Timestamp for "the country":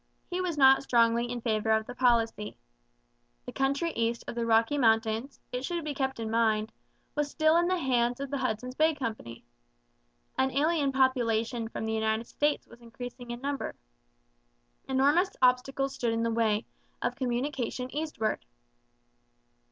3.45-3.91